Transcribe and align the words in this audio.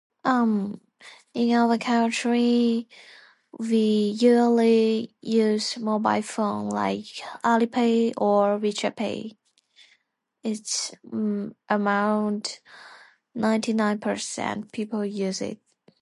Um, 0.23 0.81
in 1.33 1.51
our 1.57 1.77
country, 1.77 2.87
we 3.59 3.77
usually 4.17 5.13
use 5.21 5.77
mobile 5.77 6.21
phone 6.23 6.69
like 6.69 7.05
Alipay 7.43 8.13
or 8.17 8.59
WeChat 8.59 8.95
Pay. 8.95 9.33
It's 10.43 10.93
about 11.69 12.59
ninety-nine 13.35 13.99
percent 13.99 14.71
people 14.71 15.05
use 15.05 15.41
it. 15.41 15.59